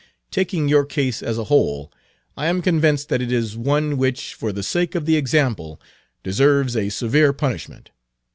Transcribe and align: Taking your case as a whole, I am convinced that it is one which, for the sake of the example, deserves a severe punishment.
Taking 0.31 0.67
your 0.67 0.83
case 0.83 1.21
as 1.21 1.37
a 1.37 1.43
whole, 1.43 1.93
I 2.35 2.47
am 2.47 2.63
convinced 2.63 3.09
that 3.09 3.21
it 3.21 3.31
is 3.31 3.55
one 3.55 3.97
which, 3.97 4.33
for 4.33 4.51
the 4.51 4.63
sake 4.63 4.95
of 4.95 5.05
the 5.05 5.15
example, 5.15 5.79
deserves 6.23 6.75
a 6.75 6.89
severe 6.89 7.33
punishment. 7.33 7.91